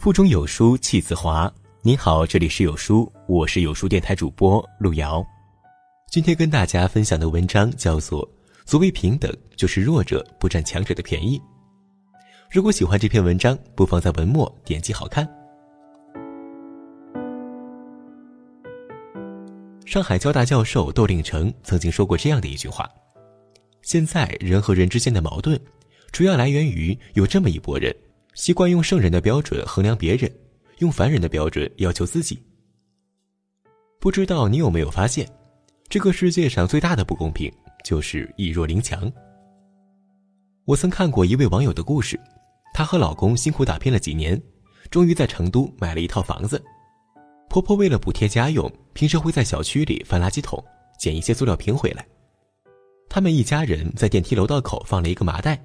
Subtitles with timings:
[0.00, 1.52] 腹中有书气自华。
[1.82, 5.22] 您好，这里是有书，我是有书电台主播路遥。
[6.10, 8.26] 今天跟大家分享的文章叫做
[8.64, 11.38] 《所谓平等，就是弱者不占强者的便宜》。
[12.50, 15.28] 如果喜欢这篇文章，不妨在文末点击好看。
[19.84, 22.88] 上海交大教授窦令成曾经说过这样的一句话：
[23.82, 25.60] 现在人和人之间的矛盾，
[26.10, 27.94] 主要来源于有这么一拨人。
[28.40, 30.32] 习惯用圣人的标准衡量别人，
[30.78, 32.42] 用凡人的标准要求自己。
[34.00, 35.30] 不知道你有没有发现，
[35.90, 37.52] 这个世界上最大的不公平
[37.84, 39.12] 就是以弱凌强。
[40.64, 42.18] 我曾看过一位网友的故事，
[42.72, 44.42] 她和老公辛苦打拼了几年，
[44.90, 46.64] 终于在成都买了一套房子。
[47.50, 50.64] 婆婆为了补贴家用，平时会在小区里翻垃圾桶，
[50.98, 52.06] 捡一些塑料瓶回来。
[53.06, 55.62] 他们一家人在电梯楼道口放了一个麻袋，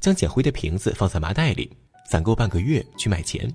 [0.00, 1.70] 将捡回的瓶子放在麻袋里。
[2.08, 3.52] 攒够半个月去买钱。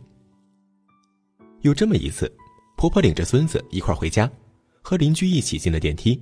[1.61, 2.31] 有这么一次，
[2.77, 4.29] 婆婆领着孙子一块回家，
[4.81, 6.21] 和邻居一起进了电梯，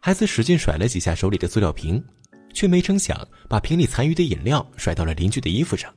[0.00, 2.02] 孩子使劲甩了几下手里的塑料瓶，
[2.52, 3.16] 却没成想
[3.48, 5.92] 把瓶里残余的饮料甩到了邻居的衣服上。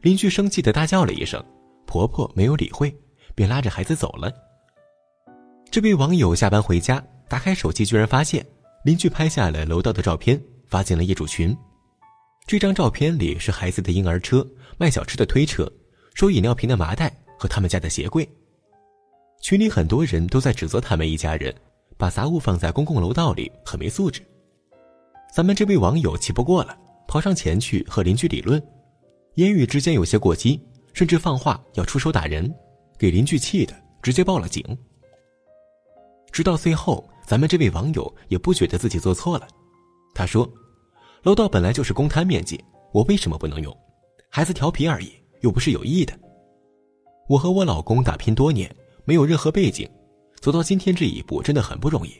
[0.00, 1.44] 邻居生气的大叫了一声，
[1.86, 2.94] 婆婆没有理会，
[3.34, 4.32] 便拉着孩子走了。
[5.70, 8.46] 这位网友下班回家，打开手机，居然发现
[8.84, 11.54] 邻居拍下了楼道的照片，发进了业主群。
[12.46, 14.44] 这张照片里是孩子的婴儿车、
[14.76, 15.70] 卖小吃的推车、
[16.14, 18.28] 收饮料瓶的麻袋和他们家的鞋柜。
[19.40, 21.54] 群里很多人都在指责他们一家人
[21.96, 24.20] 把杂物放在公共楼道里，很没素质。
[25.32, 28.60] 咱们这位网友气不过了，跑上前去和邻居理论，
[29.34, 30.60] 言语之间有些过激，
[30.92, 32.52] 甚至放话要出手打人，
[32.98, 34.64] 给邻居气的直接报了警。
[36.32, 39.46] 直到最后，咱们这位网友也不觉得自己做错了，
[40.14, 40.50] 他说。
[41.22, 43.76] 楼道本来就是公摊面积，我为什么不能用？
[44.30, 46.18] 孩子调皮而已，又不是有意的。
[47.28, 49.88] 我和我老公打拼多年，没有任何背景，
[50.40, 52.12] 走到今天这一步真的很不容易。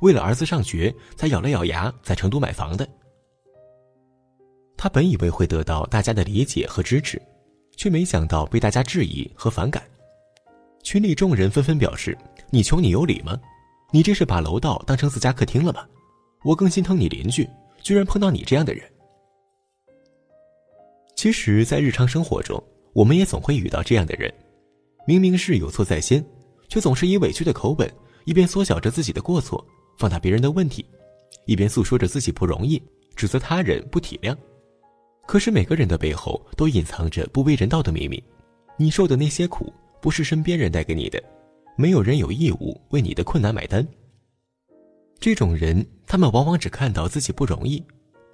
[0.00, 2.88] 为了儿子上学，才咬了咬牙在成都买房的。
[4.78, 7.20] 他本以为会得到大家的理解和支持，
[7.76, 9.82] 却没想到被大家质疑和反感。
[10.82, 12.16] 群里众人纷纷表示
[12.50, 13.38] ：“你穷你有理吗？
[13.92, 15.86] 你这是把楼道当成自家客厅了吗？
[16.44, 17.46] 我更心疼你邻居。”
[17.82, 18.82] 居然碰到你这样的人。
[21.16, 22.62] 其实，在日常生活中，
[22.92, 24.32] 我们也总会遇到这样的人，
[25.06, 26.24] 明明是有错在先，
[26.68, 27.88] 却总是以委屈的口吻，
[28.24, 29.64] 一边缩小着自己的过错，
[29.98, 30.84] 放大别人的问题，
[31.46, 32.82] 一边诉说着自己不容易，
[33.14, 34.36] 指责他人不体谅。
[35.26, 38.22] 可是，每个人的背后都隐藏着不为人道的秘密。
[38.76, 41.22] 你受的那些苦，不是身边人带给你的，
[41.76, 43.86] 没有人有义务为你的困难买单。
[45.22, 47.80] 这种人，他们往往只看到自己不容易，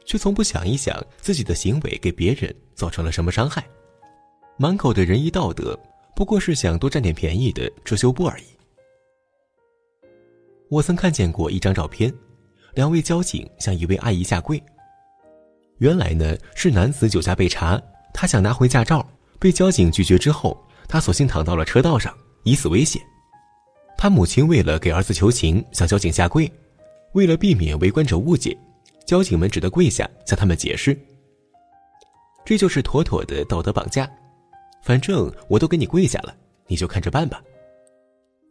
[0.06, 3.62] 却从不想一想自己的行为给别人造成了什么伤害。
[4.56, 5.78] 满口的仁义道德，
[6.16, 8.44] 不过是想多占点便宜的遮羞布而已。
[10.71, 12.10] 我曾看见过一张照片，
[12.72, 14.59] 两位交警向一位阿姨下跪。
[15.81, 17.78] 原来呢是男子酒驾被查，
[18.15, 19.06] 他想拿回驾照，
[19.38, 22.98] 被交警拒绝之后，他索性躺到了车道上，以死威胁。
[23.98, 26.50] 他母亲为了给儿子求情，向交警下跪。
[27.12, 28.56] 为了避免围观者误解，
[29.06, 30.98] 交警们只得跪下向他们解释。
[32.44, 34.10] 这就是妥妥的道德绑架。
[34.82, 36.34] 反正我都给你跪下了，
[36.66, 37.42] 你就看着办吧。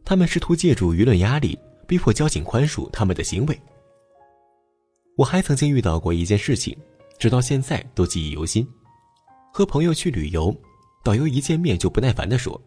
[0.04, 3.60] 他们试图借助舆论压力，逼迫交警宽恕他们的行为。
[5.16, 6.76] 我还曾经遇到过一件事情，
[7.18, 8.66] 直到现在都记忆犹新。
[9.52, 10.54] 和朋友去旅游，
[11.02, 12.60] 导游一见面就不耐烦地说：“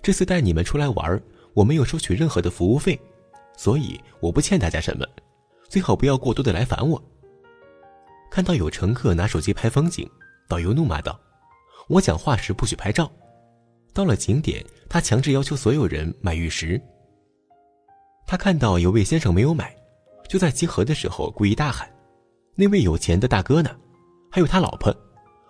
[0.00, 1.20] 这次带你们出来玩，
[1.54, 2.98] 我没有收取任何的服务费，
[3.56, 5.04] 所以我不欠大家什么。”
[5.68, 7.02] 最好不要过多的来烦我。
[8.30, 10.08] 看到有乘客拿手机拍风景，
[10.48, 11.18] 导游怒骂道
[11.88, 13.10] ：“我讲话时不许拍照。”
[13.94, 16.80] 到了景点，他强制要求所有人买玉石。
[18.26, 19.74] 他看到有位先生没有买，
[20.28, 21.90] 就在集合的时候故意大喊
[22.54, 23.74] ：“那位有钱的大哥呢？
[24.30, 24.94] 还有他老婆，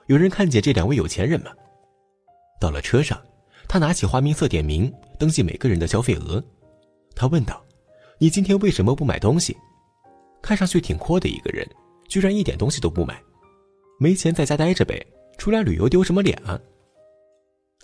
[0.07, 1.51] 有人看见这两位有钱人吗？”
[2.61, 3.21] 到了车上，
[3.69, 6.43] 他拿起花名册点名登记每个人的消费额。
[7.15, 7.63] 他问道
[8.19, 9.57] ：“你今天为什么不买东西？”
[10.49, 11.69] 看上去挺阔的一个人，
[12.09, 13.21] 居然一点东西都不买，
[14.01, 15.07] 没钱在家待着呗，
[15.37, 16.59] 出来旅游丢什么脸啊？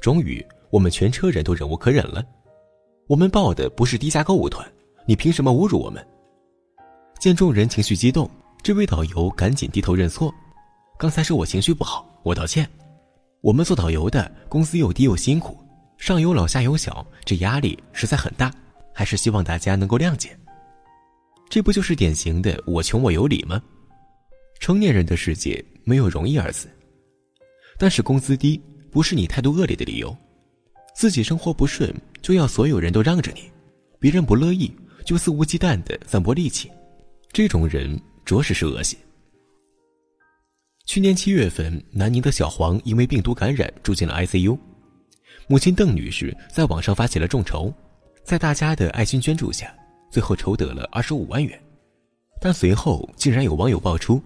[0.00, 2.25] 终于，我们全车人都忍无可忍了。
[3.06, 4.66] 我们报的不是低价购物团，
[5.06, 6.02] 你凭什么侮辱我们？
[7.20, 8.31] 见众人情绪激动，
[8.62, 10.34] 这位导游赶紧低头认错
[10.99, 12.67] ：“刚才是我情绪不好，我道歉。
[13.43, 15.55] 我们做导游的工资又低又辛苦，
[15.99, 18.50] 上有老下有小，这压力实在很大，
[18.94, 20.34] 还是希望大家能够谅解。”
[21.55, 23.62] 这不就是典型的“我穷我有理”吗？
[24.59, 26.69] 成年人的世界没有容易二字，
[27.79, 28.61] 但是工资低
[28.91, 30.17] 不是你态度恶劣的理由。
[30.97, 33.43] 自己生活不顺，就要所有人都让着你；
[34.01, 34.69] 别人不乐意，
[35.06, 36.69] 就肆无忌惮的散播戾气。
[37.31, 38.99] 这种人着实是恶心。
[40.87, 44.59] 去年七月份，南宁的小黄因为病毒感染住进了 ICU，
[45.47, 47.73] 母亲邓女士在网上发起了众筹，
[48.25, 49.73] 在大家的爱心捐助下，
[50.14, 51.61] 最后筹得了二十五万元。
[52.40, 54.22] 但随后竟然有网友爆出，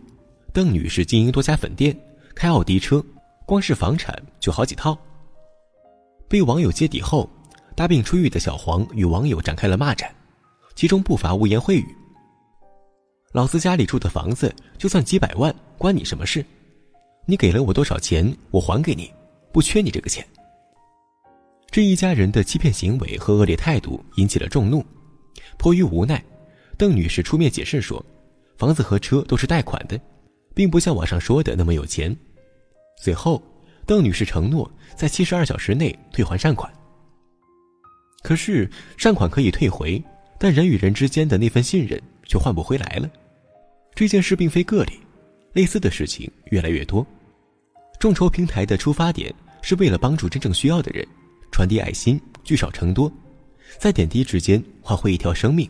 [0.52, 1.98] 邓女士经营多家粉店，
[2.34, 3.02] 开奥迪车，
[3.46, 4.98] 光是房产就好几套。
[6.28, 7.26] 被网友揭底后，
[7.74, 10.14] 大病初愈的小黄与网友展开了骂战，
[10.74, 11.86] 其中不乏污言秽语。
[13.32, 16.44] 老子家里住的房子就算几百万，关你什么事？
[17.24, 19.10] 你给了我多少钱，我还给你，
[19.54, 20.22] 不缺你这个钱。
[21.70, 24.84] 这一家人的欺骗行为和恶劣态度引起了众怒。
[25.56, 26.22] 迫于无奈，
[26.76, 28.04] 邓女士出面解释说，
[28.56, 30.00] 房子和车都是贷款的，
[30.54, 32.16] 并不像网上说的那么有钱。
[33.02, 33.42] 随后，
[33.86, 36.72] 邓女士承诺在七十二小时内退还善款。
[38.22, 40.02] 可是，善款可以退回，
[40.38, 42.00] 但人与人之间的那份信任。
[42.28, 43.10] 却换不回来了。
[43.94, 45.00] 这件事并非个例，
[45.54, 47.04] 类似的事情越来越多。
[47.98, 51.08] 众筹平台的出发点是为了帮助真正需要的人，
[51.50, 53.10] 传递爱心，聚少成多，
[53.76, 55.68] 在点滴之间换回一条生命。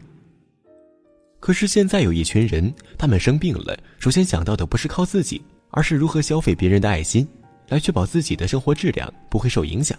[1.40, 5.40] 可是现在有一群人，他们生病了，首先想到的不是靠自己，
[5.70, 7.26] 而是如何消费别人的爱心，
[7.68, 9.98] 来确保自己的生活质量不会受影响。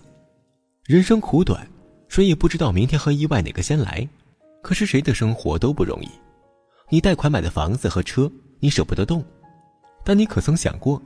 [0.85, 1.65] 人生苦短，
[2.07, 4.07] 谁也不知道明天和意外哪个先来，
[4.61, 6.09] 可是谁的生活都不容易。
[6.89, 8.29] 你贷款买的房子和车，
[8.59, 9.23] 你舍不得动，
[10.03, 11.01] 但你可曾想过，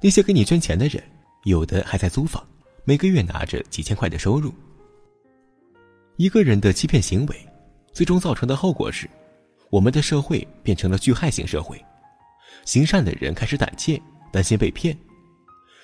[0.00, 1.02] 那些给你捐钱的人，
[1.44, 2.44] 有的还在租房，
[2.84, 4.52] 每个月拿着几千块的收入。
[6.16, 7.36] 一个人的欺骗行为，
[7.92, 9.08] 最终造成的后果是，
[9.68, 11.78] 我们的社会变成了巨害型社会，
[12.64, 14.00] 行善的人开始胆怯，
[14.32, 14.96] 担心被骗，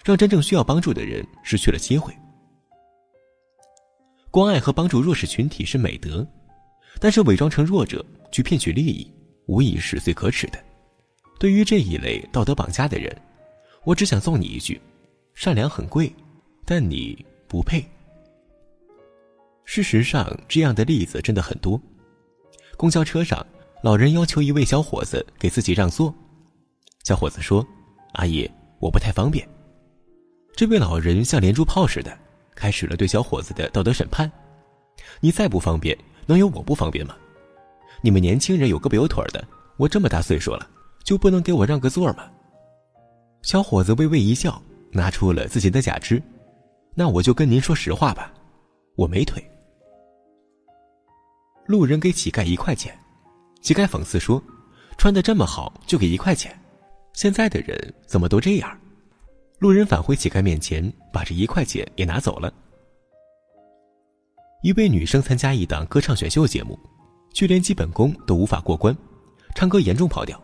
[0.02, 2.14] 让真正需要帮助的人失去了机会。
[4.30, 6.26] 关爱和帮助弱势群体是美德，
[6.98, 9.12] 但是伪装成弱者去骗取利益。
[9.46, 10.58] 无疑是最可耻的。
[11.38, 13.14] 对于这一类道德绑架的人，
[13.84, 14.80] 我只想送你一句：
[15.34, 16.10] 善良很贵，
[16.64, 17.84] 但你不配。
[19.74, 21.80] 事实上，这样的例子真的很多。
[22.76, 23.42] 公交车上，
[23.82, 26.14] 老人要求一位小伙子给自己让座，
[27.04, 27.66] 小伙子说
[28.12, 28.46] ：“阿姨，
[28.80, 29.48] 我不太方便。”
[30.54, 32.14] 这位老人像连珠炮似的，
[32.54, 34.30] 开始了对小伙子的道德审判
[35.20, 35.96] ：“你再不方便，
[36.26, 37.16] 能有我不方便吗？”
[38.04, 39.42] 你们年轻人有胳膊有腿的，
[39.78, 40.68] 我这么大岁数了，
[41.02, 42.30] 就不能给我让个座吗？
[43.40, 46.22] 小伙子微微一笑，拿出了自己的假肢。
[46.94, 48.30] 那我就跟您说实话吧，
[48.96, 49.42] 我没腿。
[51.72, 52.94] 路人给乞丐一块钱，
[53.62, 54.42] 乞丐讽刺说
[54.98, 56.54] ：“穿的这么好，就给一块钱？
[57.14, 58.78] 现在的人怎么都这样？”
[59.58, 62.52] 路人返回乞丐面前，把这一块钱也拿走了。
[64.62, 66.78] 一位女生参加一档歌唱选秀节目。
[67.32, 68.94] 却连基本功都无法过关，
[69.54, 70.38] 唱歌严重跑调，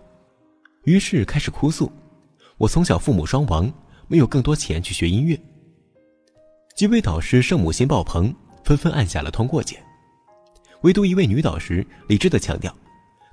[0.84, 1.92] 于是开始哭诉
[2.56, 3.70] ：“我从小父母双亡，
[4.06, 5.38] 没有更多钱去学音乐。”
[6.74, 8.34] 几位导师圣母心爆棚，
[8.64, 9.78] 纷纷按下了通过键，
[10.82, 12.74] 唯独一位女导师理智的强调：“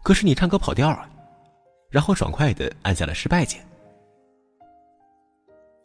[0.04, 1.10] 可是你唱歌跑调啊！”
[1.90, 3.66] 然后爽快的按下了失败键。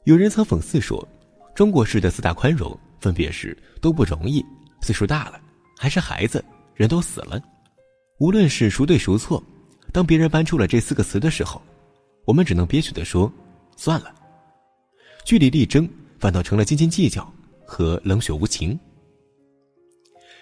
[0.04, 1.06] 有人曾讽刺说
[1.54, 4.44] ：“中国式的四大宽容分别是都不容易、
[4.80, 5.40] 岁数大了、
[5.76, 6.42] 还是孩子、
[6.74, 7.40] 人都死了。”
[8.18, 9.42] 无论是孰对孰错，
[9.92, 11.60] 当别人搬出了这四个词的时候，
[12.24, 13.32] 我们只能憋屈的说
[13.76, 14.14] ：“算了。”
[15.24, 15.88] 据理力争
[16.18, 17.30] 反倒成了斤斤计较
[17.64, 18.78] 和冷血无情。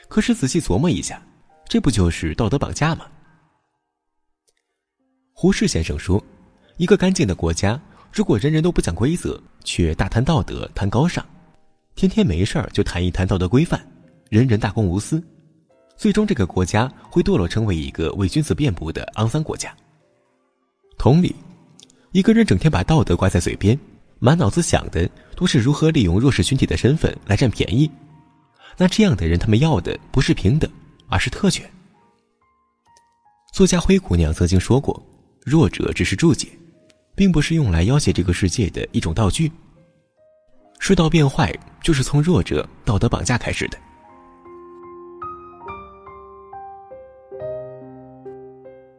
[0.09, 1.23] 可是仔细琢磨一下，
[1.69, 3.07] 这不就是道德绑架吗？
[5.33, 6.23] 胡适先生说
[6.79, 7.81] ：“一个干净的国家，
[8.13, 11.25] 如果人人都不讲规则，却大谈道德、谈高尚，
[11.95, 13.81] 天天没事儿就谈一谈道德规范，
[14.31, 15.23] 人人大公无私。”
[15.97, 19.75] 最终，这个国家会堕落成为一个伪君子遍布的肮脏国家。
[20.97, 21.35] 同理，
[22.13, 23.79] 一个人整天把道德挂在嘴边，
[24.19, 27.91] 满脑子想的都是如何利用弱势群体的身份来占便宜，
[28.81, 30.71] 那这样的人，他们要的不是平等，
[31.09, 31.69] 而是特权。
[33.53, 35.03] 作家灰姑娘曾经说过
[35.45, 36.47] ：“弱者只是注解，
[37.17, 39.51] 并不是用来要挟这个世界的一种道具。”
[40.79, 43.77] 世道变坏，就是从弱者道德绑架开始的。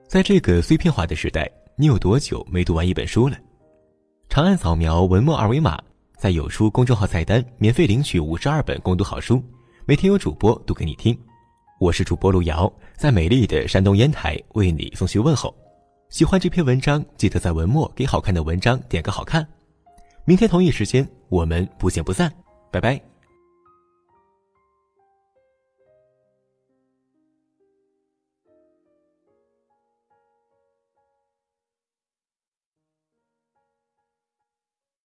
[0.09, 3.37] 在这个碎片化的时代，你有多久没读完一本书了？
[4.27, 5.81] 长按扫描文末二维码，
[6.17, 9.41] 在有书公众号菜单免费领取五十二本共读好书，
[9.89, 11.19] 每天有主播读给你听。
[11.79, 15.51] 我是主播路遥，在美丽的山东烟台为你送去问候。
[16.09, 19.43] 喜欢这篇文章，记得在文末给好看的文章点个好看。
[20.25, 22.31] 明天同一时间，我们不见不散。
[22.69, 23.01] 拜拜。